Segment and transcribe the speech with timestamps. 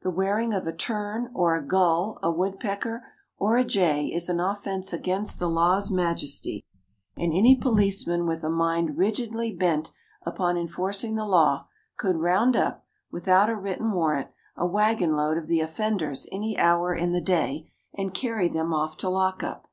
[0.00, 3.04] The wearing of a tern, or a gull, a woodpecker,
[3.36, 6.64] or a jay is an offense against the law's majesty,
[7.18, 9.92] and any policeman with a mind rigidly bent
[10.24, 11.66] upon enforcing the law
[11.98, 16.94] could round up, without a written warrant, a wagon load of the offenders any hour
[16.94, 19.68] in the day, and carry them off to the lockup.